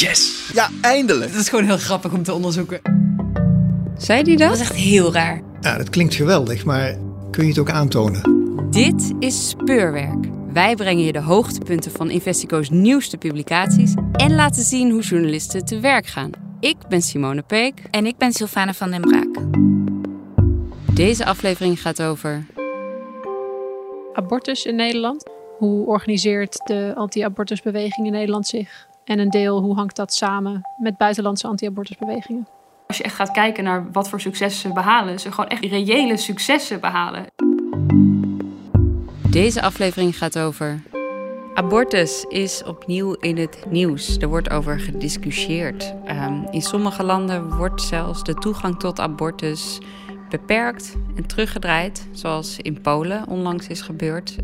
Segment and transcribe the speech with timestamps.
[0.00, 0.50] Yes!
[0.54, 1.32] Ja, eindelijk!
[1.32, 2.80] Dat is gewoon heel grappig om te onderzoeken.
[3.98, 4.48] Zei die dat?
[4.48, 5.40] Dat was echt heel raar.
[5.60, 6.96] Ja, dat klinkt geweldig, maar
[7.30, 8.22] kun je het ook aantonen?
[8.70, 10.26] Dit is Speurwerk.
[10.52, 15.80] Wij brengen je de hoogtepunten van Investico's nieuwste publicaties en laten zien hoe journalisten te
[15.80, 16.30] werk gaan.
[16.60, 17.82] Ik ben Simone Peek.
[17.90, 19.44] En ik ben Sylvana van den Braak.
[20.94, 22.46] Deze aflevering gaat over.
[24.12, 25.30] abortus in Nederland.
[25.58, 28.88] Hoe organiseert de anti-abortusbeweging in Nederland zich?
[29.04, 32.48] En een deel, hoe hangt dat samen met buitenlandse anti-abortusbewegingen?
[32.86, 36.16] Als je echt gaat kijken naar wat voor successen ze behalen, ze gewoon echt reële
[36.16, 37.24] successen behalen.
[39.30, 40.82] Deze aflevering gaat over.
[41.54, 44.16] Abortus is opnieuw in het nieuws.
[44.16, 45.94] Er wordt over gediscussieerd.
[46.04, 49.78] Ehm, in sommige landen wordt zelfs de toegang tot abortus
[50.28, 54.36] beperkt en teruggedraaid, zoals in Polen onlangs is gebeurd.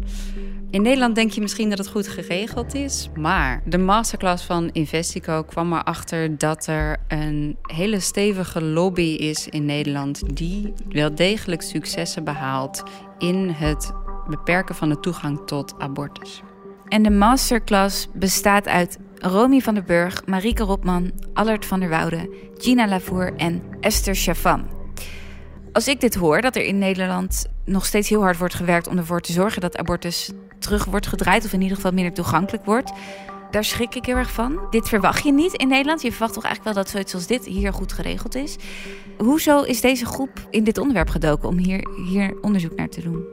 [0.76, 5.42] In Nederland denk je misschien dat het goed geregeld is, maar de masterclass van Investico
[5.42, 12.24] kwam erachter dat er een hele stevige lobby is in Nederland die wel degelijk successen
[12.24, 12.82] behaalt
[13.18, 13.92] in het
[14.28, 16.42] beperken van de toegang tot abortus.
[16.88, 22.30] En de masterclass bestaat uit Romy van der Burg, Marieke Rotman, Allard van der Woude,
[22.58, 24.66] Gina Lavour en Esther Chavan.
[25.72, 28.98] Als ik dit hoor, dat er in Nederland nog steeds heel hard wordt gewerkt om
[28.98, 32.92] ervoor te zorgen dat abortus terug wordt gedraaid, of in ieder geval minder toegankelijk wordt,
[33.50, 34.60] daar schrik ik heel erg van.
[34.70, 36.02] Dit verwacht je niet in Nederland.
[36.02, 38.56] Je verwacht toch eigenlijk wel dat zoiets als dit hier goed geregeld is.
[39.18, 43.24] Hoezo is deze groep in dit onderwerp gedoken om hier, hier onderzoek naar te doen?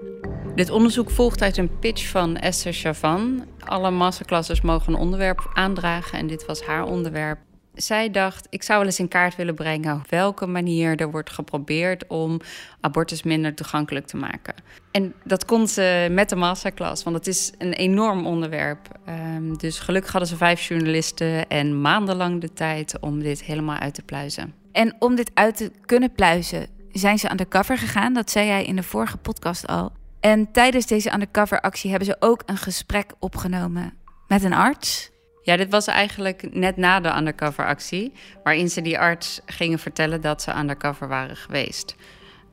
[0.56, 3.44] Dit onderzoek volgt uit een pitch van Esther Chavan.
[3.59, 7.40] Alle masterclasses mogen een onderwerp aandragen en dit was haar onderwerp.
[7.73, 11.29] Zij dacht, ik zou wel eens in kaart willen brengen op welke manier er wordt
[11.29, 12.39] geprobeerd om
[12.81, 14.53] abortus minder toegankelijk te maken.
[14.91, 18.88] En dat kon ze met de masterclass, want het is een enorm onderwerp.
[19.09, 23.94] Um, dus gelukkig hadden ze vijf journalisten en maandenlang de tijd om dit helemaal uit
[23.94, 24.53] te pluizen.
[24.71, 28.13] En om dit uit te kunnen pluizen, zijn ze aan de cover gegaan.
[28.13, 29.91] Dat zei jij in de vorige podcast al.
[30.19, 33.94] En tijdens deze undercover actie hebben ze ook een gesprek opgenomen
[34.28, 35.12] met een arts.
[35.44, 40.22] Ja, dit was eigenlijk net na de undercover actie, waarin ze die arts gingen vertellen
[40.22, 41.96] dat ze undercover waren geweest.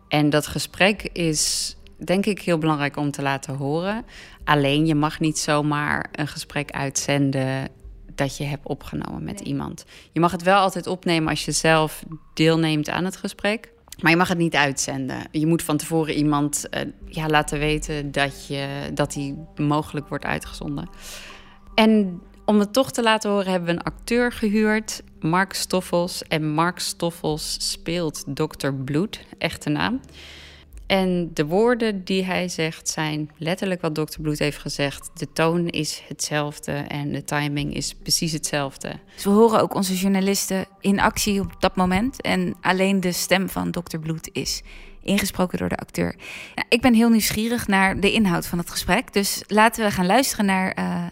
[0.08, 4.04] En dat gesprek is denk ik heel belangrijk om te laten horen.
[4.44, 7.68] Alleen je mag niet zomaar een gesprek uitzenden
[8.14, 9.84] dat je hebt opgenomen met iemand.
[10.12, 13.72] Je mag het wel altijd opnemen als je zelf deelneemt aan het gesprek.
[14.00, 15.28] Maar je mag het niet uitzenden.
[15.30, 20.24] Je moet van tevoren iemand uh, ja, laten weten dat, je, dat die mogelijk wordt
[20.24, 20.88] uitgezonden.
[21.74, 26.22] En om het toch te laten horen hebben we een acteur gehuurd, Mark Stoffels.
[26.22, 28.72] En Mark Stoffels speelt Dr.
[28.84, 30.00] Bloed, echte naam.
[30.86, 34.20] En de woorden die hij zegt zijn letterlijk wat Dr.
[34.20, 35.10] Bloed heeft gezegd.
[35.14, 38.92] De toon is hetzelfde en de timing is precies hetzelfde.
[39.14, 42.20] Dus we horen ook onze journalisten in actie op dat moment.
[42.20, 43.98] En alleen de stem van Dr.
[43.98, 44.62] Bloed is
[45.02, 46.14] ingesproken door de acteur.
[46.68, 49.12] Ik ben heel nieuwsgierig naar de inhoud van het gesprek.
[49.12, 51.04] Dus laten we gaan luisteren naar, uh,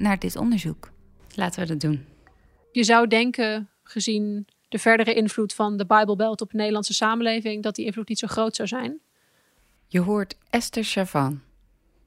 [0.00, 0.90] naar dit onderzoek.
[1.34, 2.06] Laten we dat doen.
[2.72, 7.74] Je zou denken, gezien de verdere invloed van de Bijbelbelt op de Nederlandse samenleving, dat
[7.74, 9.00] die invloed niet zo groot zou zijn.
[9.86, 11.40] Je hoort Esther Chavan.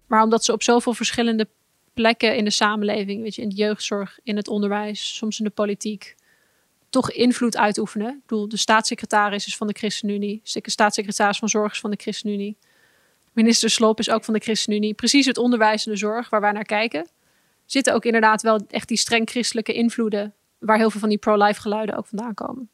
[0.07, 1.47] Maar omdat ze op zoveel verschillende
[1.93, 5.51] plekken in de samenleving, weet je, in de jeugdzorg, in het onderwijs, soms in de
[5.51, 6.15] politiek,
[6.89, 8.09] toch invloed uitoefenen.
[8.09, 11.97] Ik bedoel, de staatssecretaris is van de ChristenUnie, de staatssecretaris van Zorg is van de
[12.01, 12.57] ChristenUnie.
[13.31, 14.93] Minister Sloop is ook van de ChristenUnie.
[14.93, 17.07] Precies het onderwijs en de zorg waar wij naar kijken,
[17.73, 21.61] zitten ook inderdaad wel echt die streng christelijke invloeden, waar heel veel van die pro-life
[21.61, 22.69] geluiden ook vandaan komen.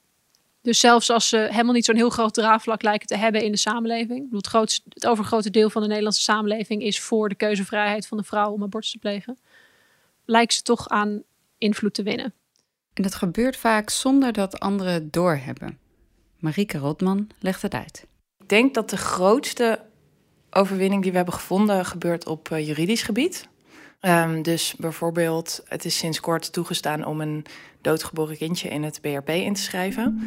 [0.61, 3.57] Dus zelfs als ze helemaal niet zo'n heel groot draagvlak lijken te hebben in de
[3.57, 4.31] samenleving.
[4.31, 8.23] Het, grootste, het overgrote deel van de Nederlandse samenleving is voor de keuzevrijheid van de
[8.23, 9.37] vrouw om abortus te plegen.
[10.25, 11.23] Lijkt ze toch aan
[11.57, 12.33] invloed te winnen.
[12.93, 15.79] En dat gebeurt vaak zonder dat anderen het doorhebben.
[16.39, 18.07] Marieke Rotman legt het uit.
[18.39, 19.79] Ik denk dat de grootste
[20.51, 23.47] overwinning die we hebben gevonden gebeurt op uh, juridisch gebied.
[24.01, 27.45] Um, dus bijvoorbeeld, het is sinds kort toegestaan om een
[27.81, 30.19] doodgeboren kindje in het BRP in te schrijven.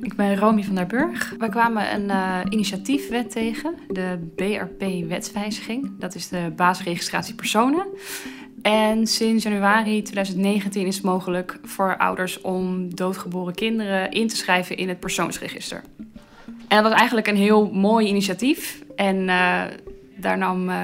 [0.00, 1.34] Ik ben Romy van der Burg.
[1.38, 5.90] We kwamen een uh, initiatiefwet tegen, de BRP-wetswijziging.
[5.98, 7.86] Dat is de basisregistratie personen.
[8.62, 14.76] En sinds januari 2019 is het mogelijk voor ouders om doodgeboren kinderen in te schrijven
[14.76, 15.82] in het persoonsregister.
[16.68, 18.84] En dat was eigenlijk een heel mooi initiatief.
[18.96, 19.62] En uh,
[20.16, 20.76] daar nam uh,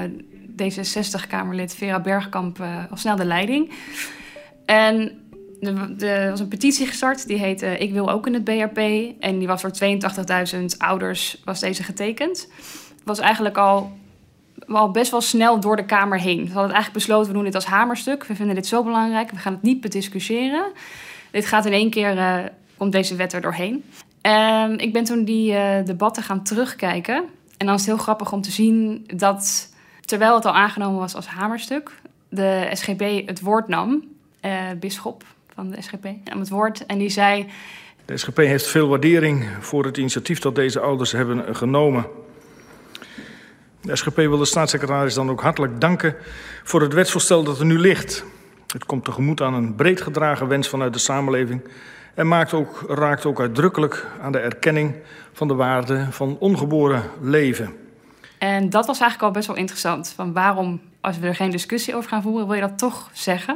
[0.61, 3.71] D66-Kamerlid Vera Bergkamp uh, al snel de leiding.
[4.65, 5.11] En
[5.99, 8.77] er was een petitie gestart, die heette Ik wil ook in het BRP.
[9.19, 9.71] En die was voor
[10.55, 12.47] 82.000 ouders was deze getekend.
[13.03, 13.97] Was eigenlijk al
[14.67, 16.37] al best wel snel door de Kamer heen.
[16.37, 18.25] We hadden eigenlijk besloten, we doen dit als hamerstuk.
[18.25, 20.71] We vinden dit zo belangrijk, we gaan het niet bediscussiëren.
[21.31, 22.37] Dit gaat in één keer, uh,
[22.77, 23.83] komt deze wet er doorheen.
[24.77, 25.53] Ik ben toen die
[25.83, 27.23] debatten gaan terugkijken.
[27.59, 29.68] En dan is het heel grappig om te zien dat,
[30.09, 31.91] terwijl het al aangenomen was als hamerstuk,
[32.29, 34.03] de SGP het woord nam,
[34.41, 35.23] uh, bisschop
[35.53, 37.47] van de SGP, nam het woord en die zei...
[38.05, 42.05] De SGP heeft veel waardering voor het initiatief dat deze ouders hebben genomen.
[43.81, 46.15] De SGP wil de staatssecretaris dan ook hartelijk danken
[46.63, 48.25] voor het wetsvoorstel dat er nu ligt.
[48.67, 51.61] Het komt tegemoet aan een breed gedragen wens vanuit de samenleving
[52.15, 54.95] en maakt ook, raakt ook uitdrukkelijk aan de erkenning
[55.33, 57.88] van de waarde van ongeboren leven.
[58.39, 60.13] En dat was eigenlijk al best wel interessant.
[60.15, 63.55] Van waarom, als we er geen discussie over gaan voeren, wil je dat toch zeggen?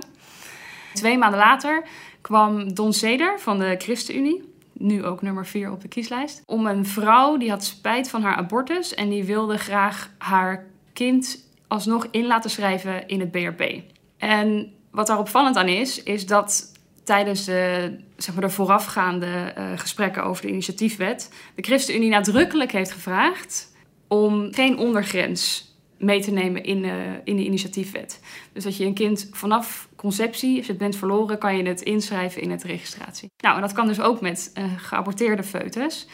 [0.93, 1.83] Twee maanden later
[2.21, 6.43] kwam Don Seder van de ChristenUnie nu ook nummer 4 op de kieslijst.
[6.45, 11.47] Om een vrouw die had spijt van haar abortus en die wilde graag haar kind
[11.67, 13.81] alsnog in laten schrijven in het BRP.
[14.17, 16.71] En wat daar opvallend aan is, is dat
[17.03, 22.91] tijdens de, zeg maar, de voorafgaande uh, gesprekken over de initiatiefwet de ChristenUnie nadrukkelijk heeft
[22.91, 23.71] gevraagd
[24.13, 26.93] om geen ondergrens mee te nemen in, uh,
[27.23, 28.19] in de initiatiefwet.
[28.53, 31.81] Dus dat je een kind vanaf conceptie, als je het bent verloren, kan je het
[31.81, 33.31] inschrijven in het registratie.
[33.37, 36.07] Nou, en dat kan dus ook met uh, geaborteerde foetus.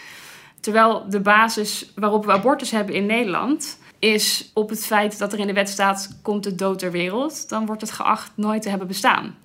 [0.59, 5.39] Terwijl de basis waarop we abortus hebben in Nederland is op het feit dat er
[5.39, 8.69] in de wet staat: komt de dood ter wereld, dan wordt het geacht nooit te
[8.69, 9.37] hebben bestaan.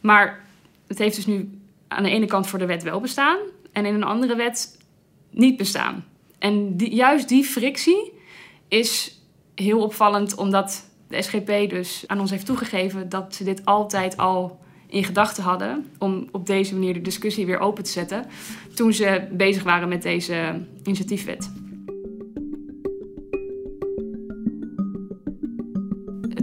[0.00, 0.44] Maar
[0.86, 3.38] het heeft dus nu aan de ene kant voor de wet wel bestaan
[3.72, 4.78] en in een andere wet
[5.30, 6.04] niet bestaan.
[6.40, 8.12] En juist die frictie
[8.68, 9.20] is
[9.54, 14.58] heel opvallend, omdat de SGP dus aan ons heeft toegegeven dat ze dit altijd al
[14.86, 18.26] in gedachten hadden om op deze manier de discussie weer open te zetten
[18.74, 21.50] toen ze bezig waren met deze initiatiefwet.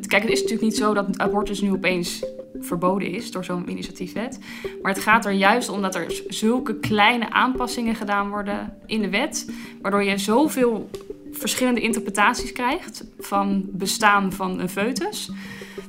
[0.08, 2.26] Kijk, het is natuurlijk niet zo dat abortus nu opeens
[2.62, 4.40] verboden is door zo'n initiatiefwet.
[4.82, 9.10] Maar het gaat er juist om dat er zulke kleine aanpassingen gedaan worden in de
[9.10, 9.52] wet,
[9.82, 10.90] waardoor je zoveel
[11.32, 15.32] verschillende interpretaties krijgt van bestaan van een foetus.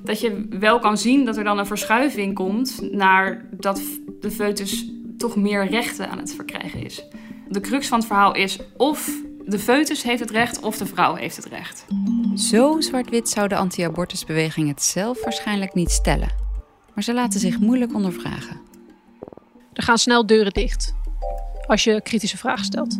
[0.02, 3.82] Dat je wel kan zien dat er dan een verschuiving komt naar dat
[4.20, 7.04] de foetus toch meer rechten aan het verkrijgen is.
[7.48, 9.10] De crux van het verhaal is of
[9.44, 11.84] de foetus heeft het recht of de vrouw heeft het recht.
[12.34, 16.47] Zo zwart-wit zou de anti-abortusbeweging het zelf waarschijnlijk niet stellen.
[16.98, 18.60] Maar ze laten zich moeilijk ondervragen.
[19.72, 20.94] Er gaan snel deuren dicht
[21.66, 22.98] als je kritische vragen stelt.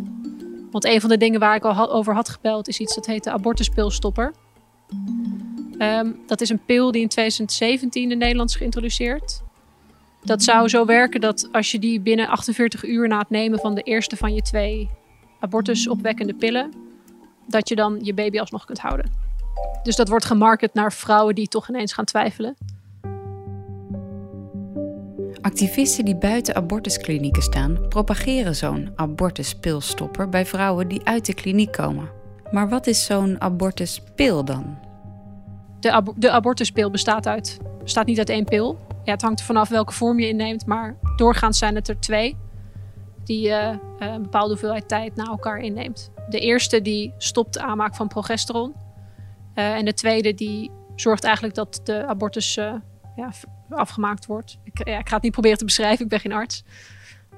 [0.71, 3.23] Want een van de dingen waar ik al over had gebeld is iets dat heet
[3.23, 4.33] de abortuspilstopper.
[5.79, 9.41] Um, dat is een pil die in 2017 in Nederland is geïntroduceerd.
[10.23, 13.75] Dat zou zo werken dat als je die binnen 48 uur na het nemen van
[13.75, 14.89] de eerste van je twee
[15.39, 16.73] abortusopwekkende pillen,
[17.47, 19.11] dat je dan je baby alsnog kunt houden.
[19.83, 22.55] Dus dat wordt gemarket naar vrouwen die toch ineens gaan twijfelen.
[25.41, 32.09] Activisten die buiten abortusklinieken staan, propageren zo'n abortuspilstopper bij vrouwen die uit de kliniek komen.
[32.51, 34.77] Maar wat is zo'n abortuspil dan?
[35.79, 38.77] De, de abortuspil bestaat, uit, bestaat niet uit één pil.
[39.03, 42.37] Ja, het hangt er vanaf welke vorm je inneemt, maar doorgaans zijn het er twee
[43.23, 46.11] die je uh, een bepaalde hoeveelheid tijd na elkaar inneemt.
[46.29, 48.73] De eerste die stopt de aanmaak van progesteron.
[49.55, 52.59] Uh, en de tweede die zorgt eigenlijk dat de abortus
[53.19, 53.31] ja,
[53.69, 54.57] afgemaakt wordt.
[54.63, 56.63] Ik, ja, ik, ga het niet proberen te beschrijven, ik ben geen arts.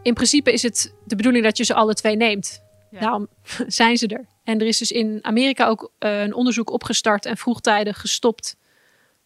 [0.01, 2.63] In principe is het de bedoeling dat je ze alle twee neemt.
[2.91, 3.00] Ja.
[3.00, 3.27] Daarom
[3.67, 4.25] zijn ze er.
[4.43, 8.57] En er is dus in Amerika ook een onderzoek opgestart en vroegtijdig gestopt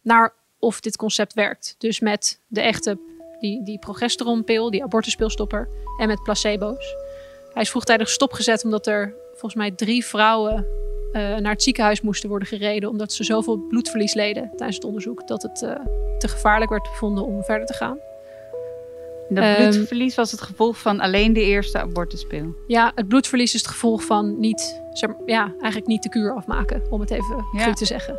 [0.02, 1.74] naar of dit concept werkt.
[1.78, 2.98] Dus met de echte
[3.40, 6.94] die, die progesteronpil, die abortuspilstopper, en met placebo's.
[7.52, 10.66] Hij is vroegtijdig stopgezet omdat er volgens mij drie vrouwen
[11.12, 12.88] naar het ziekenhuis moesten worden gereden.
[12.88, 15.26] omdat ze zoveel bloedverlies leden tijdens het onderzoek.
[15.26, 15.70] dat het uh,
[16.18, 17.98] te gevaarlijk werd bevonden om verder te gaan.
[19.28, 22.54] Dat um, bloedverlies was het gevolg van alleen de eerste abortuspil?
[22.66, 24.82] Ja, het bloedverlies is het gevolg van niet,
[25.26, 27.64] ja, eigenlijk niet de kuur afmaken, om het even ja.
[27.64, 28.18] goed te zeggen.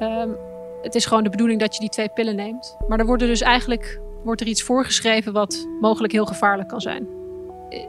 [0.00, 0.36] Um,
[0.82, 2.76] het is gewoon de bedoeling dat je die twee pillen neemt.
[2.88, 7.08] Maar er worden dus eigenlijk wordt er iets voorgeschreven wat mogelijk heel gevaarlijk kan zijn.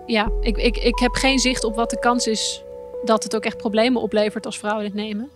[0.06, 2.63] Ja, ik, ik, ik heb geen zicht op wat de kans is
[3.04, 5.30] dat het ook echt problemen oplevert als vrouwen dit nemen.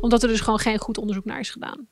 [0.00, 1.86] Omdat er dus gewoon geen goed onderzoek naar is gedaan.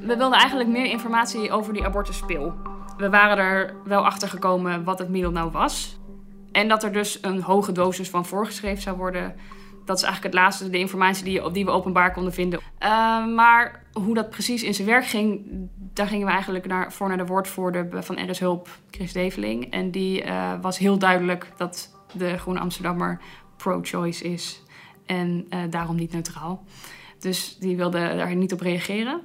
[0.00, 2.52] We wilden eigenlijk meer informatie over die abortuspil.
[2.96, 5.98] We waren er wel achter gekomen wat het middel nou was.
[6.52, 9.34] En dat er dus een hoge dosis van voorgeschreven zou worden
[9.86, 12.60] dat is eigenlijk het laatste, de informatie die, die we openbaar konden vinden.
[12.82, 15.42] Uh, maar hoe dat precies in zijn werk ging,
[15.76, 19.70] daar gingen we eigenlijk naar, voor naar de woordvoerder van RS Hulp, Chris Develing.
[19.70, 23.20] En die uh, was heel duidelijk dat de Groene Amsterdammer
[23.56, 24.62] pro-choice is.
[25.06, 26.64] en uh, daarom niet neutraal.
[27.18, 29.20] Dus die wilde daar niet op reageren.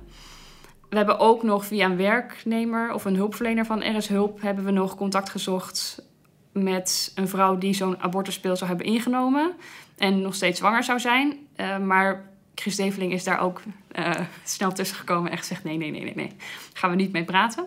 [0.89, 4.41] We hebben ook nog via een werknemer of een hulpverlener van RS Hulp...
[4.41, 6.05] hebben we nog contact gezocht
[6.51, 9.53] met een vrouw die zo'n abortuspil zou hebben ingenomen...
[9.97, 11.38] en nog steeds zwanger zou zijn.
[11.55, 13.61] Uh, maar Chris Develing is daar ook
[13.95, 14.11] uh,
[14.43, 16.31] snel tussen gekomen en gezegd: nee, nee, nee, nee, nee,
[16.73, 17.65] gaan we niet mee praten.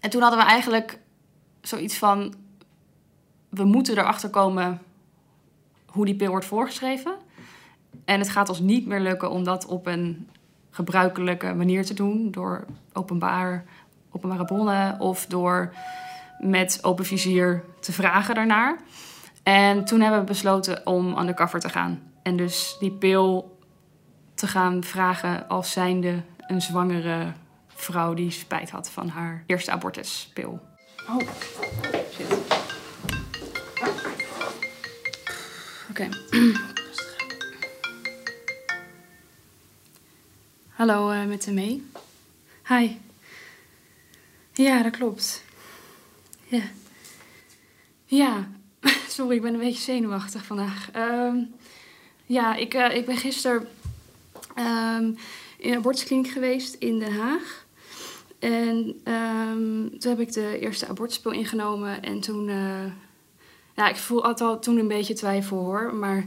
[0.00, 0.98] En toen hadden we eigenlijk
[1.60, 2.34] zoiets van:
[3.54, 4.80] we moeten erachter komen
[5.86, 7.14] hoe die pil wordt voorgeschreven.
[8.04, 10.28] En het gaat ons niet meer lukken om dat op een
[10.70, 13.64] gebruikelijke manier te doen, door openbaar,
[14.10, 15.74] openbare bronnen of door
[16.38, 18.78] met open vizier te vragen daarnaar.
[19.42, 22.02] En toen hebben we besloten om undercover te gaan.
[22.22, 23.58] En dus die pil
[24.34, 27.32] te gaan vragen als zijnde een zwangere
[27.66, 30.60] vrouw die spijt had van haar eerste abortuspil.
[31.08, 31.20] Oh,
[35.94, 36.08] Oké.
[40.78, 41.86] Hallo, uh, met de mee.
[42.68, 42.90] Hi.
[44.52, 45.42] Ja, dat klopt.
[46.46, 46.62] Ja.
[48.04, 48.48] Ja,
[49.08, 50.90] sorry, ik ben een beetje zenuwachtig vandaag.
[50.96, 51.54] Um,
[52.26, 53.68] ja, ik, uh, ik ben gisteren
[54.58, 55.16] um,
[55.58, 57.66] in een abortuskliniek geweest in Den Haag.
[58.38, 62.02] En um, toen heb ik de eerste abortuspil ingenomen.
[62.02, 62.48] En toen...
[62.48, 62.84] Uh,
[63.74, 65.94] ja, ik voel altijd al toen een beetje twijfel hoor.
[65.94, 66.18] Maar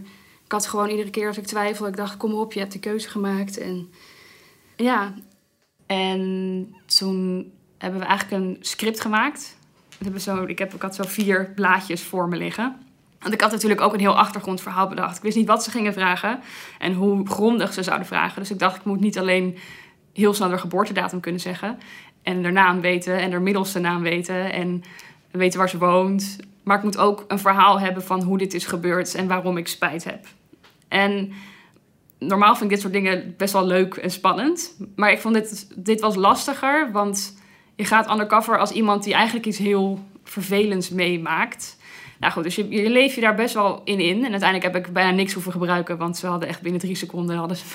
[0.45, 1.87] ik had gewoon iedere keer als ik twijfel...
[1.87, 3.57] Ik dacht, kom op, je hebt de keuze gemaakt.
[3.57, 3.91] En
[4.75, 5.13] ja.
[5.85, 9.57] En toen hebben we eigenlijk een script gemaakt.
[9.89, 12.75] We hebben zo, ik, heb, ik had zo vier blaadjes voor me liggen.
[13.19, 15.17] Want ik had natuurlijk ook een heel achtergrondverhaal bedacht.
[15.17, 16.39] Ik wist niet wat ze gingen vragen
[16.79, 18.41] en hoe grondig ze zouden vragen.
[18.41, 19.57] Dus ik dacht, ik moet niet alleen
[20.13, 21.79] heel snel de geboortedatum kunnen zeggen.
[22.21, 24.53] En haar naam weten en haar middelste naam weten.
[24.53, 24.83] En
[25.31, 26.37] weten waar ze woont.
[26.67, 29.67] Maar ik moet ook een verhaal hebben van hoe dit is gebeurd en waarom ik
[29.67, 30.25] spijt heb.
[30.87, 31.31] En
[32.19, 34.77] normaal vind ik dit soort dingen best wel leuk en spannend.
[34.95, 37.37] Maar ik vond dit, dit was lastiger, want
[37.75, 41.77] je gaat undercover als iemand die eigenlijk iets heel vervelends meemaakt.
[42.19, 44.25] Nou goed, dus je, je leef je daar best wel in in.
[44.25, 47.37] En uiteindelijk heb ik bijna niks hoeven gebruiken, want ze hadden echt binnen drie seconden
[47.37, 47.65] hadden ze,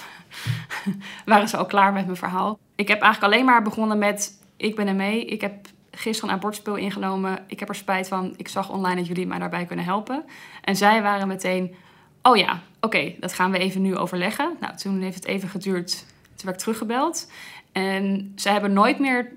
[1.24, 2.58] waren ze al klaar met mijn verhaal.
[2.74, 5.24] Ik heb eigenlijk alleen maar begonnen met: ik ben er mee.
[5.24, 5.54] Ik heb
[5.92, 7.44] gisteren een abortuspil ingenomen.
[7.46, 8.34] Ik heb er spijt van.
[8.36, 10.24] Ik zag online dat jullie mij daarbij kunnen helpen.
[10.62, 11.74] En zij waren meteen:
[12.22, 14.56] oh ja, oké, dat gaan we even nu overleggen.
[14.60, 16.04] Nou, toen heeft het even geduurd.
[16.22, 17.30] Toen werd ik teruggebeld.
[17.72, 19.32] En zij hebben nooit meer.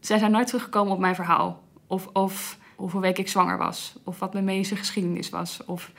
[0.00, 1.62] Zij zijn nooit teruggekomen op mijn verhaal.
[1.86, 3.94] Of, of hoeveel weken ik zwanger was.
[4.04, 5.60] Of wat mijn medische geschiedenis was.
[5.66, 5.90] Of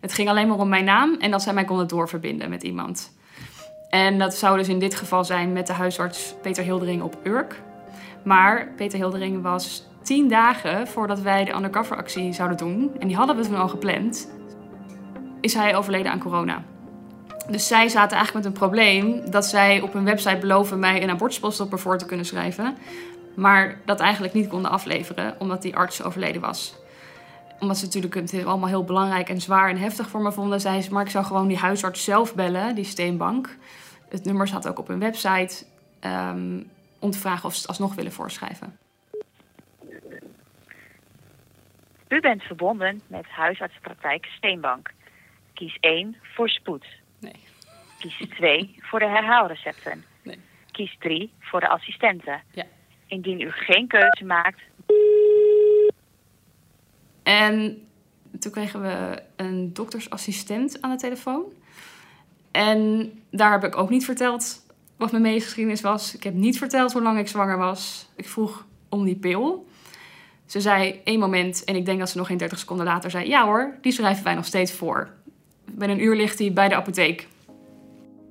[0.00, 3.16] het ging alleen maar om mijn naam en dat zij mij konden doorverbinden met iemand.
[3.90, 7.62] En dat zou dus in dit geval zijn met de huisarts Peter Hildering op Urk.
[8.24, 13.36] Maar Peter Hildering was tien dagen voordat wij de undercover-actie zouden doen, en die hadden
[13.36, 14.30] we toen al gepland,
[15.40, 16.62] is hij overleden aan corona.
[17.50, 21.10] Dus zij zaten eigenlijk met een probleem dat zij op hun website beloven mij een
[21.10, 22.76] abortuspostopper voor te kunnen schrijven
[23.38, 26.74] maar dat eigenlijk niet konden afleveren omdat die arts overleden was.
[27.60, 30.82] Omdat ze natuurlijk het allemaal heel belangrijk en zwaar en heftig voor me vonden, zei
[30.82, 33.56] ze: Maar ik zou gewoon die huisarts zelf bellen, die steenbank.
[34.08, 35.64] Het nummer staat ook op hun website.
[36.30, 38.78] Um, om te vragen of ze het alsnog willen voorschrijven.
[42.08, 44.90] U bent verbonden met huisartsenpraktijk Steenbank.
[45.52, 46.86] Kies 1 voor spoed.
[47.18, 47.36] Nee.
[47.98, 50.04] Kies 2 voor de herhaalrecepten.
[50.22, 50.38] Nee.
[50.70, 52.42] Kies 3 voor de assistenten.
[52.50, 52.64] Ja.
[53.06, 54.60] Indien u geen keuze maakt.
[57.22, 57.86] En
[58.38, 61.44] toen kregen we een doktersassistent aan de telefoon.
[62.50, 64.66] En daar heb ik ook niet verteld
[64.98, 66.14] wat mijn medische geschiedenis was.
[66.14, 68.08] Ik heb niet verteld hoe lang ik zwanger was.
[68.16, 69.66] Ik vroeg om die pil.
[70.46, 73.28] Ze zei één moment, en ik denk dat ze nog geen 30 seconden later zei:
[73.28, 75.10] Ja hoor, die schrijven wij nog steeds voor.
[75.64, 77.28] Binnen een uur ligt hij bij de apotheek.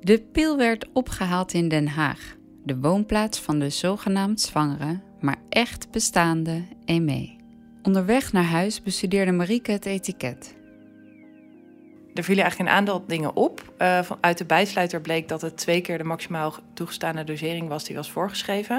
[0.02, 2.36] De pil werd opgehaald in Den Haag
[2.68, 7.36] de woonplaats van de zogenaamd zwangere, maar echt bestaande Aimee.
[7.84, 10.57] Onderweg naar huis bestudeerde Marieke het etiket.
[12.18, 13.74] Er vielen eigenlijk een aantal dingen op.
[13.78, 17.84] Uh, van, uit de bijsluiter bleek dat het twee keer de maximaal toegestane dosering was
[17.84, 18.76] die was voorgeschreven.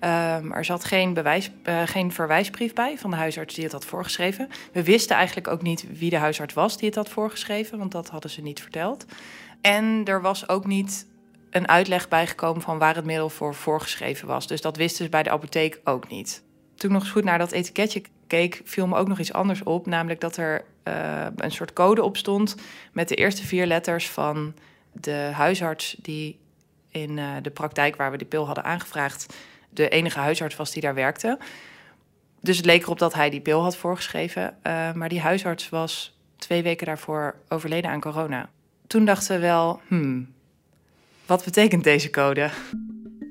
[0.00, 3.84] Um, er zat geen, bewijs, uh, geen verwijsbrief bij van de huisarts die het had
[3.84, 4.48] voorgeschreven.
[4.72, 8.08] We wisten eigenlijk ook niet wie de huisarts was die het had voorgeschreven, want dat
[8.08, 9.04] hadden ze niet verteld.
[9.60, 11.06] En er was ook niet
[11.50, 14.46] een uitleg bijgekomen van waar het middel voor voorgeschreven was.
[14.46, 16.42] Dus dat wisten ze bij de apotheek ook niet.
[16.74, 19.62] Toen ik nog eens goed naar dat etiketje keek, viel me ook nog iets anders
[19.62, 19.86] op.
[19.86, 22.56] Namelijk dat er uh, een soort code op stond
[22.92, 24.54] met de eerste vier letters van
[24.92, 26.38] de huisarts die
[26.90, 29.34] in uh, de praktijk waar we die pil hadden aangevraagd,
[29.70, 31.38] de enige huisarts was die daar werkte.
[32.40, 34.56] Dus het leek erop dat hij die pil had voorgeschreven.
[34.66, 38.48] Uh, maar die huisarts was twee weken daarvoor overleden aan corona.
[38.86, 40.32] toen dachten we wel, hmm,
[41.26, 42.50] wat betekent deze code?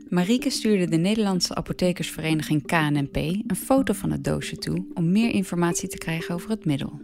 [0.09, 5.89] Marieke stuurde de Nederlandse apothekersvereniging KNNP een foto van het doosje toe om meer informatie
[5.89, 7.01] te krijgen over het middel.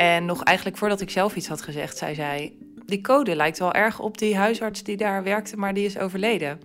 [0.00, 2.52] En nog eigenlijk voordat ik zelf iets had gezegd, zei zij:
[2.86, 6.60] Die code lijkt wel erg op die huisarts die daar werkte, maar die is overleden.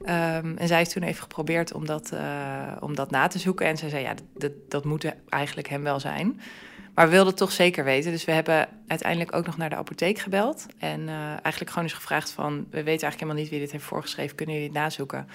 [0.00, 3.66] Um, en zij heeft toen even geprobeerd om dat, uh, om dat na te zoeken.
[3.66, 4.14] En zij zei: Ja,
[4.68, 6.40] dat, moet eigenlijk hem wel zijn.
[6.94, 8.10] Maar we wilden het toch zeker weten.
[8.10, 10.66] Dus we hebben uiteindelijk ook nog naar de apotheek gebeld.
[10.78, 12.54] En uh, eigenlijk gewoon eens gevraagd van...
[12.56, 14.36] we weten eigenlijk helemaal niet wie dit heeft voorgeschreven.
[14.36, 15.28] Kunnen jullie het nazoeken?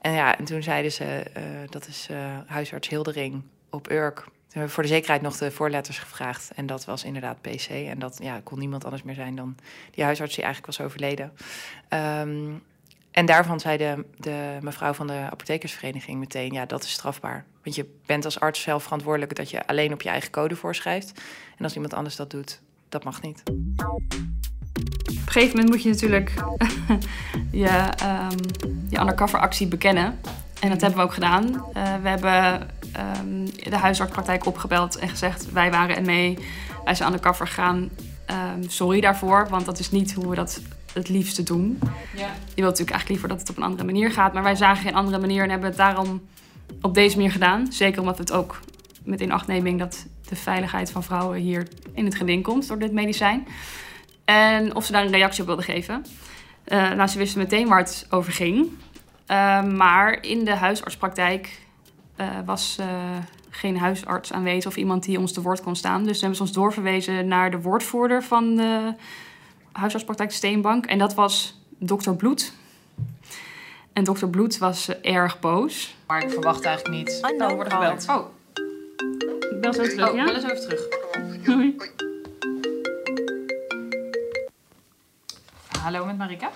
[0.00, 1.24] En ja, en toen zeiden ze...
[1.36, 2.08] Uh, dat is
[2.46, 4.24] huisarts Hildering op Urk
[4.54, 6.50] hebben voor de zekerheid nog de voorletters gevraagd.
[6.54, 7.68] En dat was inderdaad PC.
[7.68, 9.56] En dat ja, kon niemand anders meer zijn dan
[9.90, 11.32] die huisarts die eigenlijk was overleden.
[11.88, 12.62] Um,
[13.10, 16.52] en daarvan zei de, de, mevrouw van de apothekersvereniging meteen...
[16.52, 17.44] ja, dat is strafbaar.
[17.62, 19.34] Want je bent als arts zelf verantwoordelijk...
[19.34, 21.20] dat je alleen op je eigen code voorschrijft.
[21.56, 23.42] En als iemand anders dat doet, dat mag niet.
[23.44, 23.54] Op
[25.06, 26.32] een gegeven moment moet je natuurlijk
[27.50, 28.38] je, um,
[28.88, 30.20] je undercover actie bekennen.
[30.60, 31.44] En dat hebben we ook gedaan.
[31.44, 32.68] Uh, we hebben
[33.20, 36.38] um, de huisartspraktijk opgebeld en gezegd: wij waren er mee,
[36.84, 37.90] wij zijn undercover gegaan.
[38.30, 40.60] Um, sorry daarvoor, want dat is niet hoe we dat
[40.92, 41.78] het liefste doen.
[42.16, 42.26] Ja.
[42.54, 44.82] Je wilt natuurlijk eigenlijk liever dat het op een andere manier gaat, maar wij zagen
[44.82, 46.22] geen andere manier en hebben het daarom
[46.80, 47.72] op deze manier gedaan.
[47.72, 48.60] Zeker omdat het ook
[49.02, 53.46] met inachtneming dat de veiligheid van vrouwen hier in het geding komt door dit medicijn.
[54.24, 56.06] En of ze daar een reactie op wilden geven.
[56.68, 58.66] Uh, nou, ze wisten meteen waar het over ging.
[59.30, 61.62] Uh, maar in de huisartspraktijk
[62.16, 62.86] uh, was uh,
[63.50, 66.04] geen huisarts aanwezig of iemand die ons te woord kon staan.
[66.04, 68.94] Dus ze hebben ze ons doorverwezen naar de woordvoerder van de
[69.72, 70.86] huisartspraktijk Steenbank.
[70.86, 72.52] En dat was dokter Bloed.
[73.92, 75.94] En dokter Bloed was uh, erg boos.
[76.06, 77.18] Maar ik verwacht eigenlijk niet.
[77.22, 78.08] Oh, we worden gebeld.
[78.08, 78.26] Oh.
[79.52, 80.24] Ik bel zo terug, oh, ja?
[80.24, 80.86] bel eens even terug.
[81.46, 81.76] Hoi.
[85.80, 86.50] Hallo, met Marika.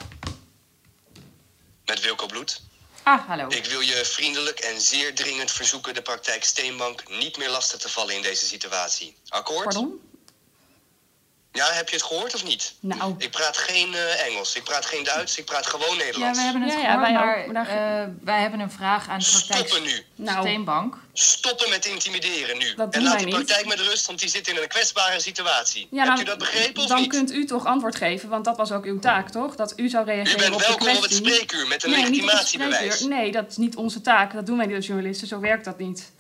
[1.87, 2.63] Met Wilco Bloed.
[3.09, 3.47] Ah, hallo.
[3.49, 7.89] Ik wil je vriendelijk en zeer dringend verzoeken de praktijk Steenbank niet meer lastig te
[7.89, 9.17] vallen in deze situatie.
[9.29, 9.65] Akkoord?
[9.65, 10.01] Pardon?
[11.53, 12.75] Ja, heb je het gehoord of niet?
[12.81, 13.15] Nou.
[13.19, 16.39] Ik praat geen uh, Engels, ik praat geen Duits, ik praat gewoon Nederlands.
[16.39, 19.19] Ja, we hebben het ja, gehoord, ja, wij, maar, uh, wij hebben een vraag aan
[19.19, 20.05] de praktijk Stoppen nu.
[20.15, 20.41] Nou.
[20.41, 20.97] Steenbank.
[21.13, 22.75] Stoppen met intimideren nu.
[22.75, 23.35] Dat en laat niet.
[23.35, 25.89] praktijk met rust, want die zit in een kwetsbare situatie.
[25.91, 27.09] Ja, Hebt dan- u dat begrepen of Dan niet?
[27.11, 29.57] kunt u toch antwoord geven, want dat was ook uw taak, toch?
[29.57, 31.27] Dat u zou U reageren bent op de welkom op het kwestie.
[31.27, 33.01] spreekuur met een nee, legitimatiebewijs.
[33.01, 34.33] Nee, dat is niet onze taak.
[34.33, 35.29] Dat doen wij niet als journalisten.
[35.29, 36.13] Zo werkt dat niet.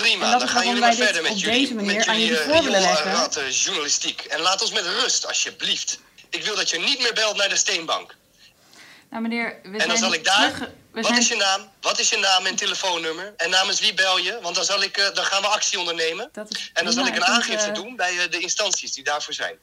[0.00, 3.12] Prima, dan gaan jullie maar verder met jullie, deze manier met aan jullie eh, leggen.
[3.12, 4.20] ratten journalistiek.
[4.20, 5.98] En laat ons met rust, alsjeblieft.
[6.30, 8.14] Ik wil dat je niet meer belt naar de Steenbank.
[9.10, 10.52] Nou, meneer, we En zijn dan zal ik daar...
[10.52, 11.70] terug- Wat zijn- is je naam?
[11.80, 13.34] Wat is je naam en telefoonnummer?
[13.36, 14.38] En namens wie bel je?
[14.42, 16.28] Want dan, zal ik, eh, dan gaan we actie ondernemen.
[16.32, 19.04] Dat is En dan zal ik een aangifte eh, doen bij eh, de instanties die
[19.04, 19.58] daarvoor zijn.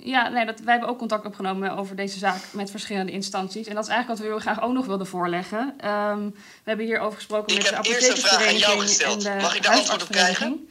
[0.00, 3.66] Ja, nee, dat, wij hebben ook contact opgenomen over deze zaak met verschillende instanties.
[3.66, 5.74] En dat is eigenlijk wat we heel graag ook nog wilden voorleggen.
[5.78, 8.80] Ehm, we hebben hierover gesproken Ik met de heb eerst een vraag aan jou apothekersvereniging
[8.80, 9.22] en gesteld.
[9.22, 10.68] de Mag ik daar antwoord op krijgen?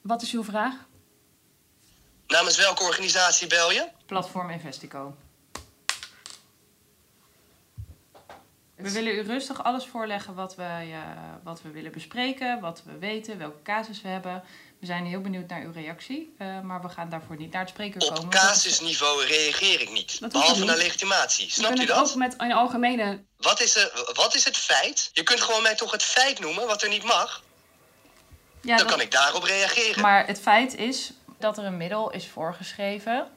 [0.00, 0.74] Wat is uw vraag?
[2.26, 3.88] Namens welke organisatie bel je?
[4.06, 5.14] Platform Investico.
[8.76, 10.98] We willen u rustig alles voorleggen wat we, eh,
[11.42, 14.42] wat we willen bespreken, wat we weten, welke casus we hebben.
[14.84, 17.70] We zijn heel benieuwd naar uw reactie, eh, maar we gaan daarvoor niet naar het
[17.70, 18.18] spreekuur komen.
[18.22, 20.20] Op dat casusniveau reageer ik niet.
[20.20, 20.66] Dat Behalve niet.
[20.68, 21.46] naar legitimatie.
[21.46, 22.16] We Snap je kunnen het ook dat?
[22.16, 23.22] met in algemene...
[23.36, 25.10] Wat is, er, wat is het feit?
[25.12, 27.42] Je kunt gewoon mij toch het feit noemen wat er niet mag?
[28.60, 30.02] Ja, Dan dat- kan ik daarop reageren.
[30.02, 33.28] Maar het feit is dat er een middel is voorgeschreven.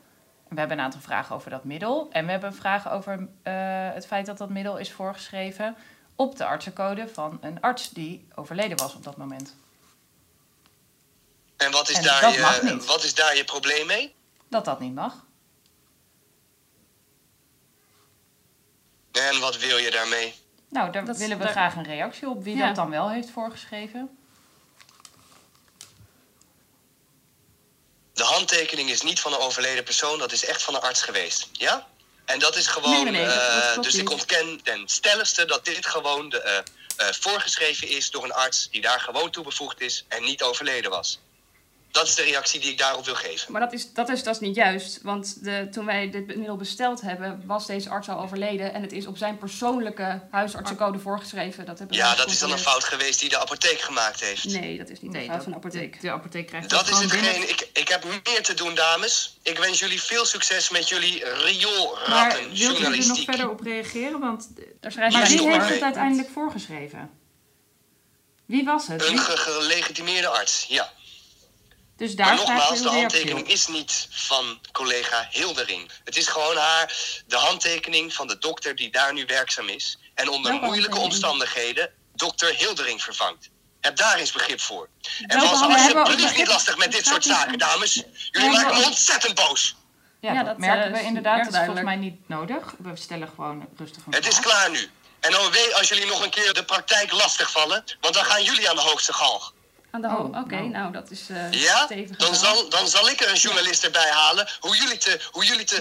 [0.50, 2.08] We hebben een aantal vragen over dat middel.
[2.12, 3.54] En we hebben vragen over eh,
[3.94, 5.76] het feit dat dat middel is voorgeschreven
[6.16, 9.56] op de artsencode van een arts die overleden was op dat moment.
[11.58, 14.16] En wat is, En daar, je, wat is daar je probleem mee?
[14.50, 15.26] Dat dat niet mag.
[19.12, 20.36] En wat wil je daarmee?
[20.70, 22.66] Nou, daar Dat willen we daar- graag een reactie op wie Ja.
[22.68, 24.18] dat dan wel heeft voorgeschreven.
[28.14, 31.50] De handtekening is niet van een overleden persoon, dat is echt van een arts geweest.
[31.52, 31.88] Ja?
[32.26, 32.92] En dat is gewoon.
[32.92, 36.42] Nee, nee, nee, dat- dat eh, dus ik ontken ten stelligste dat dit gewoon de,
[36.42, 36.58] eh,
[37.08, 40.92] eh, voorgeschreven is door een arts die daar gewoon toe bevoegd is en niet overleden
[40.92, 41.20] was.
[41.92, 43.52] Dat is de reactie die ik daarop wil geven.
[43.52, 45.00] Maar dat is, dat is, dat is niet juist.
[45.02, 48.74] Want de, toen wij dit middel besteld hebben, was deze arts al overleden.
[48.74, 51.66] En het is op zijn persoonlijke huisartsencode voorgeschreven.
[51.66, 54.44] Dat hebben Ja, dat is dan een fout geweest die de apotheek gemaakt heeft.
[54.46, 56.02] Nee, dat is niet een fout van de apotheek.
[56.02, 57.22] De, apotheek krijgt Dat is hetgeen.
[57.22, 59.38] binnen- Ik, ik heb meer te doen, dames.
[59.44, 63.30] Ik wens jullie veel succes met jullie Maar rioolratten wilt u er nog journalistiek.
[63.30, 64.20] verder op reageren?
[64.20, 64.48] Want
[64.80, 67.10] Daar schrijf maar wie heeft het uiteindelijk voorgeschreven?
[68.46, 69.06] Wie was het?
[69.06, 70.92] Een gelegitimeerde arts, ja.
[71.98, 73.48] Dus daar maar staat nogmaals, de handtekening op.
[73.48, 75.92] is niet van collega Hildering.
[76.04, 76.94] Het is gewoon haar,
[77.28, 79.98] de handtekening van de dokter die daar nu werkzaam is.
[80.14, 83.50] En onder Welke moeilijke omstandigheden dokter Hildering vervangt.
[83.82, 84.90] Heb daar eens begrip voor.
[85.28, 88.04] En was handen hebben we- alsjeblieft niet lastig met dit soort zaken, dames.
[88.32, 89.76] Jullie maken me ontzettend boos.
[90.22, 91.44] Ja, Ja, dat, dat merken eh, we inderdaad.
[91.44, 92.74] Dat is volgens mij niet nodig.
[92.78, 94.90] We stellen gewoon rustig een Het is klaar nu.
[95.20, 98.76] En OW, als jullie nog een keer de praktijk lastigvallen, want dan gaan jullie aan
[98.76, 99.54] de hoogste galg.
[99.98, 100.70] Aan de Oh, Oké, nou.
[100.70, 101.86] nou dat is eh Ja?
[101.86, 104.48] stevig Dan zal, dan zal ik er een journalist erbij halen.
[104.60, 105.76] Hoe jullie te, hoe jullie te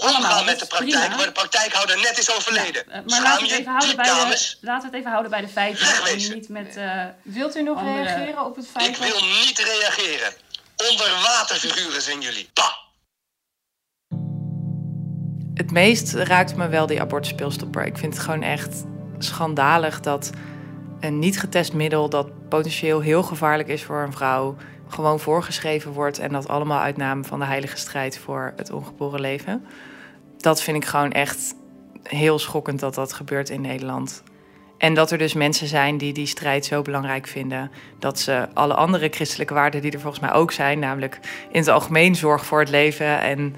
[0.00, 1.16] omgaan met de praktijk, prima.
[1.16, 2.84] waar de praktijkhouder net is overleden.
[2.86, 5.30] Eh, maar Schaam laten we, het even houden bij de, laten we het even houden
[5.30, 5.84] bij de feiten.
[5.86, 6.34] Wegwezen.
[6.34, 6.76] Niet met...
[6.76, 9.08] eh, Wilt u nog Andere- reageren op het feit Ik dat...
[9.08, 10.32] wil niet reageren.
[10.90, 12.50] Onderwaterfiguren zijn jullie.
[12.52, 12.72] Bah!
[15.54, 17.84] Het meest raakt me wel die abortuspilstopper.
[17.84, 18.84] Ik vind het gewoon echt
[19.18, 20.30] schandalig dat
[21.02, 24.56] een niet getest middel dat potentieel heel gevaarlijk is voor een vrouw
[24.88, 29.20] gewoon voorgeschreven wordt en dat allemaal uit naam van de heilige strijd voor het ongeboren
[29.20, 29.66] leven.
[30.36, 31.54] Dat vind ik gewoon echt
[32.02, 34.22] heel schokkend dat dat gebeurt in Nederland.
[34.78, 38.74] En dat er dus mensen zijn die die strijd zo belangrijk vinden dat ze alle
[38.74, 41.18] andere christelijke waarden die er volgens mij ook zijn, namelijk
[41.50, 43.54] in het algemeen zorg voor het leven en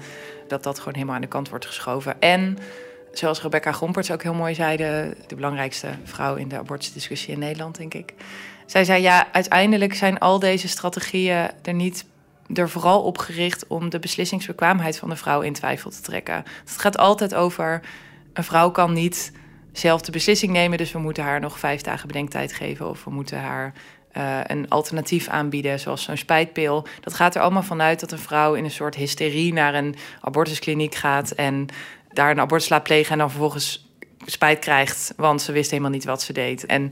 [0.47, 2.21] dat dat gewoon helemaal aan de kant wordt geschoven.
[2.21, 2.57] En
[3.17, 7.39] zoals Rebecca Gomperts ook heel mooi zei, de, de belangrijkste vrouw in de abortusdiscussie in
[7.39, 8.13] Nederland, denk ik.
[8.65, 12.05] Zij zei, ja, uiteindelijk zijn al deze strategieën er niet
[12.53, 16.43] er vooral op gericht om de beslissingsbekwaamheid van de vrouw in twijfel te trekken.
[16.65, 17.81] Het gaat altijd over
[18.33, 19.31] een vrouw kan niet
[19.71, 23.11] zelf de beslissing nemen, dus we moeten haar nog vijf dagen bedenktijd geven of we
[23.11, 23.73] moeten haar
[24.17, 26.87] uh, een alternatief aanbieden, zoals zo'n spijtpil.
[27.01, 30.95] Dat gaat er allemaal vanuit dat een vrouw in een soort hysterie naar een abortuskliniek
[30.95, 31.67] gaat en
[32.15, 33.89] daar een abortus laat plegen en dan vervolgens
[34.25, 36.65] spijt krijgt, want ze wist helemaal niet wat ze deed.
[36.65, 36.91] En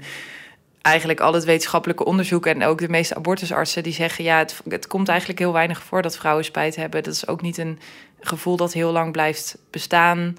[0.81, 4.87] eigenlijk al het wetenschappelijke onderzoek en ook de meeste abortusartsen die zeggen: ja, het, het
[4.87, 7.03] komt eigenlijk heel weinig voor dat vrouwen spijt hebben.
[7.03, 7.79] Dat is ook niet een
[8.19, 10.33] gevoel dat heel lang blijft bestaan.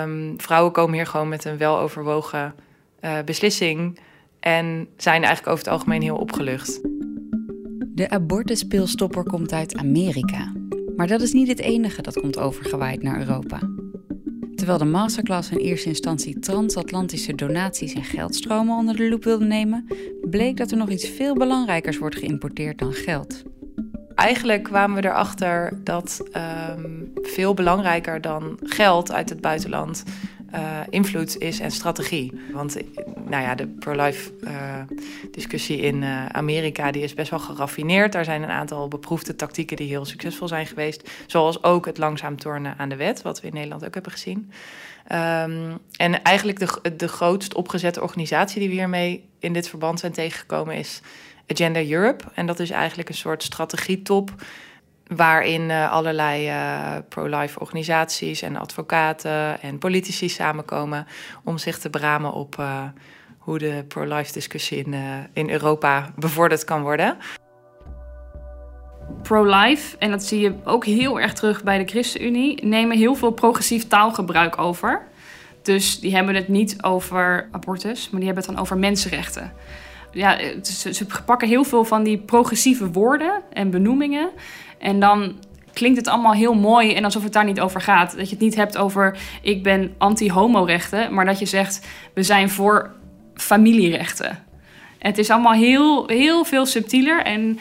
[0.00, 2.54] Um, vrouwen komen hier gewoon met een weloverwogen
[3.00, 3.98] uh, beslissing
[4.40, 6.80] en zijn eigenlijk over het algemeen heel opgelucht.
[7.94, 10.52] De abortuspilstopper komt uit Amerika.
[10.96, 13.58] Maar dat is niet het enige dat komt overgewaaid naar Europa.
[14.64, 19.86] Terwijl de masterclass in eerste instantie transatlantische donaties en geldstromen onder de loep wilde nemen,
[20.30, 23.42] bleek dat er nog iets veel belangrijkers wordt geïmporteerd dan geld.
[24.14, 26.22] Eigenlijk kwamen we erachter dat
[26.76, 30.02] um, veel belangrijker dan geld uit het buitenland
[30.54, 32.40] uh, invloed is en strategie.
[32.52, 32.76] Want
[33.26, 34.50] nou ja, de pro-life uh,
[35.30, 38.12] discussie in Amerika die is best wel geraffineerd.
[38.12, 41.10] Daar zijn een aantal beproefde tactieken die heel succesvol zijn geweest.
[41.26, 44.50] Zoals ook het langzaam tornen aan de wet, wat we in Nederland ook hebben gezien.
[45.12, 50.12] Um, en eigenlijk de, de grootst opgezette organisatie die we hiermee in dit verband zijn
[50.12, 51.00] tegengekomen is
[51.46, 52.24] Agenda Europe.
[52.34, 54.32] En dat is eigenlijk een soort strategietop
[55.06, 61.06] waarin uh, allerlei uh, pro-life organisaties en advocaten en politici samenkomen
[61.44, 62.82] om zich te beramen op uh,
[63.38, 64.94] hoe de pro-life discussie in,
[65.32, 67.16] in Europa bevorderd kan worden.
[69.22, 73.30] Pro-life, en dat zie je ook heel erg terug bij de ChristenUnie, nemen heel veel
[73.30, 75.02] progressief taalgebruik over.
[75.62, 79.52] Dus die hebben het niet over abortus, maar die hebben het dan over mensenrechten
[80.14, 84.30] ja, ze, ze, pakken heel veel van die progressieve woorden en benoemingen.
[84.78, 85.34] En dan
[85.72, 88.16] klinkt het allemaal heel mooi en alsof het daar niet over gaat.
[88.16, 92.50] Dat je het niet hebt over ik ben anti-homorechten, maar dat je zegt we zijn
[92.50, 92.90] voor
[93.34, 94.44] familierechten.
[94.98, 97.22] En het is allemaal heel, heel veel subtieler.
[97.22, 97.58] En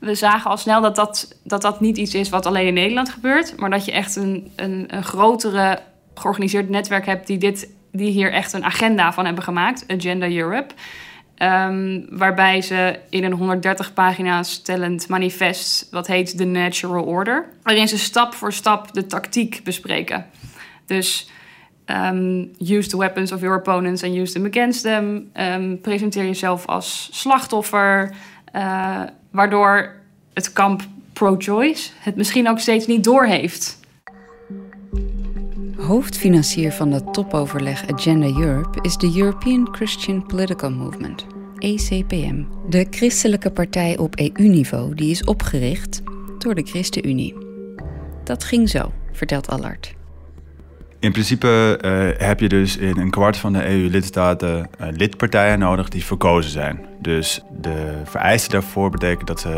[0.00, 3.08] we zagen al snel dat dat, dat dat niet iets is wat alleen in Nederland
[3.08, 5.78] gebeurt, maar dat je echt een, een, een grotere
[6.14, 10.74] georganiseerd netwerk hebt die, dit, die hier echt een agenda van hebben gemaakt, Agenda Europe.
[11.42, 17.88] Um, waarbij ze in een 130 pagina's tellend manifest, wat heet The Natural Order, waarin
[17.88, 20.26] ze stap voor stap de tactiek bespreken.
[20.86, 21.30] Dus
[21.86, 25.30] um, use the weapons of your opponents and use them against them.
[25.34, 28.14] Um, presenteer jezelf als slachtoffer,
[28.54, 29.94] uh, waardoor
[30.34, 33.78] het kamp pro-choice het misschien ook steeds niet doorheeft.
[35.86, 41.26] Hoofdfinancier van het topoverleg Agenda Europe is de European Christian Political Movement,
[41.58, 42.44] ECPM.
[42.68, 46.02] De christelijke partij op EU-niveau die is opgericht
[46.38, 47.34] door de ChristenUnie.
[48.24, 49.94] Dat ging zo, vertelt Allard.
[50.98, 55.88] In principe uh, heb je dus in een kwart van de EU-lidstaten uh, lidpartijen nodig
[55.88, 56.86] die verkozen zijn.
[57.00, 59.48] Dus de vereisten daarvoor betekent dat ze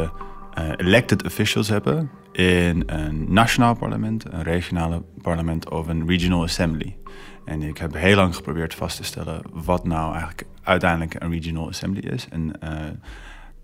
[0.58, 6.96] uh, elected officials hebben in een nationaal parlement, een regionale parlement of een regional assembly.
[7.44, 11.68] En ik heb heel lang geprobeerd vast te stellen wat nou eigenlijk uiteindelijk een regional
[11.68, 12.28] assembly is.
[12.30, 12.70] En uh,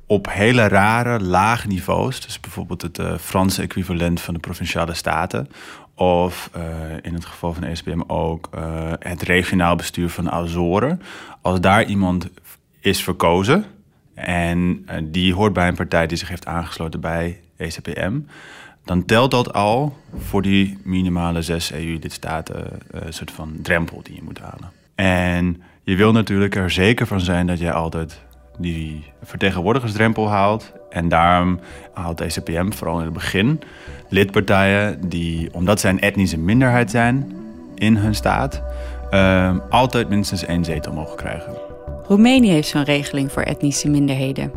[0.06, 2.20] op hele rare, lage niveaus.
[2.20, 5.48] Dus bijvoorbeeld het uh, Franse equivalent van de provinciale staten.
[5.94, 6.62] Of uh,
[7.02, 8.48] in het geval van de ESPM ook
[8.98, 11.00] het regionaal bestuur van de Azoren.
[11.40, 12.30] Als daar iemand
[12.80, 13.64] is verkozen
[14.14, 18.18] en die hoort bij een partij die zich heeft aangesloten bij ECPM,
[18.84, 24.22] dan telt dat al voor die minimale zes EU-lidstaten een soort van drempel die je
[24.22, 24.70] moet halen.
[24.94, 28.20] En je wil natuurlijk er zeker van zijn dat jij altijd
[28.58, 30.72] die vertegenwoordigersdrempel haalt.
[30.90, 31.60] En daarom
[31.92, 33.60] haalt ECPM vooral in het begin
[34.08, 37.32] lidpartijen die, omdat zij een etnische minderheid zijn
[37.74, 38.62] in hun staat,
[39.10, 41.52] uh, altijd minstens één zetel mogen krijgen.
[42.08, 44.52] Roemenië heeft zo'n regeling voor etnische minderheden.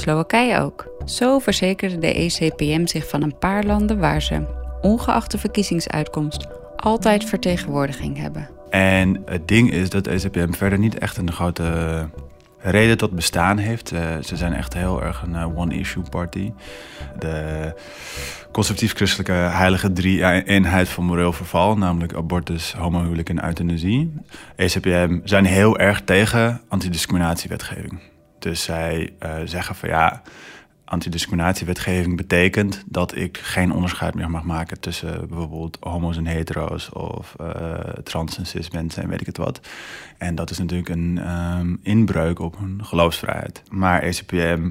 [0.00, 0.88] Slowakije ook.
[1.04, 4.46] Zo verzekerde de ECPM zich van een paar landen waar ze,
[4.80, 8.48] ongeacht de verkiezingsuitkomst, altijd vertegenwoordiging hebben.
[8.70, 12.08] En het ding is dat de ECPM verder niet echt een grote
[12.58, 13.92] reden tot bestaan heeft.
[13.92, 16.52] Uh, ze zijn echt heel erg een uh, one-issue party.
[17.18, 17.74] De
[18.52, 24.12] conservatief-christelijke heilige drie-eenheid van moreel verval, namelijk abortus, homohuwelijk en euthanasie.
[24.56, 28.00] ECPM zijn heel erg tegen antidiscriminatiewetgeving.
[28.40, 30.22] Dus zij uh, zeggen van ja,
[30.84, 37.34] antidiscriminatiewetgeving betekent dat ik geen onderscheid meer mag maken tussen bijvoorbeeld homo's en hetero's of
[37.40, 39.60] uh, trans en cis mensen en weet ik het wat.
[40.18, 43.62] En dat is natuurlijk een um, inbreuk op hun geloofsvrijheid.
[43.68, 44.70] Maar ECPM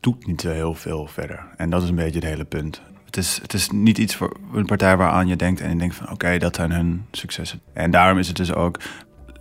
[0.00, 1.46] doet niet zo heel veel verder.
[1.56, 2.82] En dat is een beetje het hele punt.
[3.04, 5.94] Het is, het is niet iets voor een partij waaraan je denkt en je denkt
[5.94, 7.60] van oké, dat zijn hun successen.
[7.72, 8.78] En daarom is het dus ook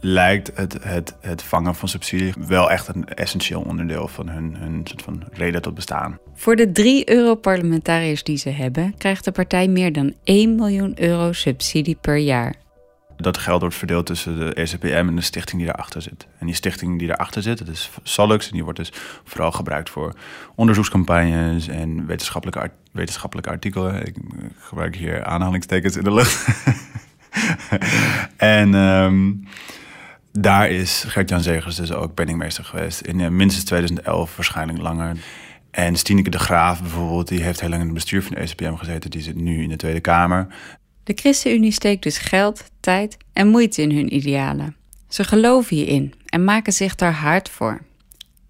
[0.08, 4.82] lijkt het, het, het vangen van subsidie wel echt een essentieel onderdeel van hun, hun
[4.84, 6.20] soort van reden tot bestaan.
[6.36, 11.32] Voor de drie Europarlementariërs die ze hebben, krijgt de partij meer dan 1 miljoen euro
[11.32, 12.56] subsidie per jaar.
[13.18, 16.28] Dat geld wordt verdeeld tussen de ECPM en de stichting die daarachter zit.
[16.40, 18.48] En die stichting die daarachter zit, dat is Solux.
[18.48, 18.92] En die wordt dus
[19.24, 20.14] vooral gebruikt voor
[20.56, 24.06] onderzoekscampagnes en wetenschappelijke, art wetenschappelijke artikelen.
[24.06, 24.16] Ik
[24.60, 26.48] gebruik hier aanhalingstekens in de lucht.
[28.38, 29.48] en um,
[30.42, 33.02] daar is Gert-Jan Zegers dus ook penningmeester geweest.
[33.02, 35.18] In uh, minstens 2011, waarschijnlijk langer.
[35.72, 38.76] En Stineke de Graaf bijvoorbeeld, die heeft heel lang in het bestuur van de ECPM
[38.76, 39.10] gezeten.
[39.10, 40.48] Die zit nu in de Tweede Kamer.
[41.04, 44.76] De ChristenUnie steekt dus geld, tijd en moeite in hun idealen.
[45.08, 47.82] Ze geloven hierin en maken zich daar hard voor.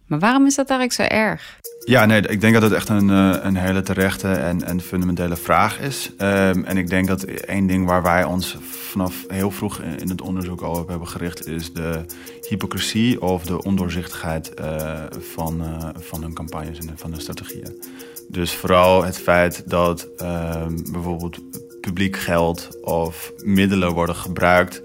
[0.06, 1.60] Maar waarom is dat eigenlijk zo erg?
[1.88, 5.36] Ja, nee, ik denk dat het echt een, eh, een hele terechte en, en fundamentele
[5.36, 6.12] vraag is.
[6.22, 10.22] Um, en ik denk dat één ding waar wij ons vanaf heel vroeg in het
[10.22, 12.06] onderzoek al op hebben gericht, is de
[12.48, 17.84] hypocrisie of de ondoorzichtigheid uh, van, uh, van hun campagnes en van hun strategieën.
[18.30, 21.40] Dus vooral het feit dat um, bijvoorbeeld
[21.82, 24.82] publiek geld of middelen worden gebruikt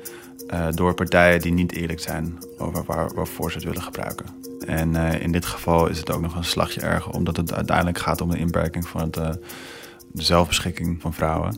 [0.75, 4.52] door partijen die niet eerlijk zijn over waar, waarvoor ze het willen gebruiken.
[4.65, 7.99] En uh, in dit geval is het ook nog een slagje erger, omdat het uiteindelijk
[7.99, 9.29] gaat om de inperking van het, uh,
[10.13, 11.57] de zelfbeschikking van vrouwen.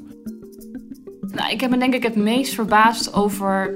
[1.20, 3.74] Nou, ik heb me denk ik het meest verbaasd over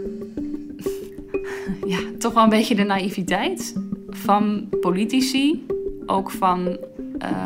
[1.86, 3.74] ja, toch wel een beetje de naïviteit
[4.08, 5.66] van politici,
[6.06, 6.78] ook van,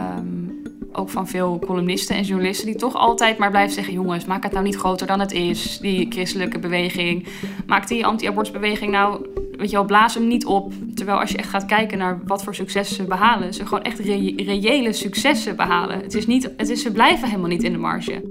[0.06, 4.42] um, ook van veel columnisten en journalisten die toch altijd maar blijven zeggen: jongens, maak
[4.42, 7.26] het nou niet groter dan het is, die christelijke beweging.
[7.66, 9.26] Maak die anti-abortusbeweging nou
[9.62, 10.72] weet je wel, blaas hem niet op.
[10.94, 13.98] Terwijl als je echt gaat kijken naar wat voor successen ze behalen, ze gewoon echt
[13.98, 16.00] re reële successen behalen.
[16.00, 18.30] Het is niet, het is, ze blijven helemaal niet in de marge.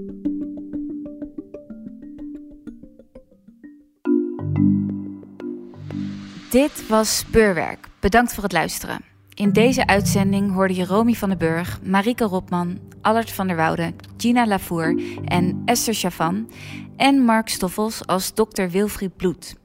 [6.50, 7.88] Dit was Speurwerk.
[8.00, 9.00] Bedankt voor het luisteren.
[9.34, 13.94] In deze uitzending hoorde je Romy van den Burg, Marike Robman, Allard van der Woude,
[14.17, 16.50] Gina Lavour en Esther Chavan
[16.98, 19.60] en Mark Stoffels als dokter Wilfried Bloed.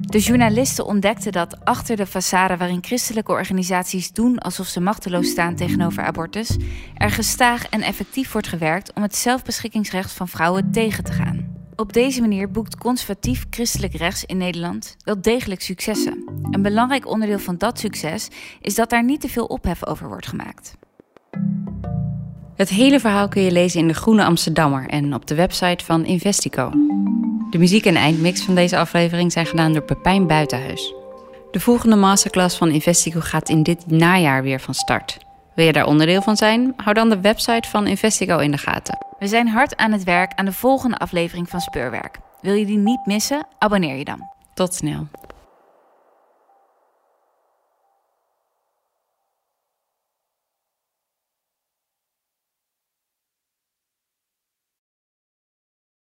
[0.00, 5.54] De journalisten ontdekten dat achter de façade waarin christelijke organisaties doen alsof ze machteloos staan
[5.54, 6.56] tegenover abortus,
[6.94, 11.54] er gestaag en effectief wordt gewerkt om het zelfbeschikkingsrecht van vrouwen tegen te gaan.
[11.76, 16.24] Op deze manier boekt conservatief christelijk rechts in Nederland wel degelijk successen.
[16.50, 18.28] Een belangrijk onderdeel van dat succes
[18.60, 20.74] is dat daar niet te veel ophef over wordt gemaakt.
[22.56, 26.04] Het hele verhaal kun je lezen in de Groene Amsterdammer en op de website van
[26.04, 26.70] Investico.
[27.50, 30.94] De muziek en eindmix van deze aflevering zijn gedaan door Pepijn Buitenhuis.
[31.50, 35.18] De volgende masterclass van Investico gaat in dit najaar weer van start.
[35.54, 36.72] Wil je daar onderdeel van zijn?
[36.76, 38.98] Hou dan de website van Investico in de gaten.
[39.18, 42.18] We zijn hard aan het werk aan de volgende aflevering van Speurwerk.
[42.40, 43.46] Wil je die niet missen?
[43.58, 44.28] Abonneer je dan.
[44.54, 45.06] Tot snel.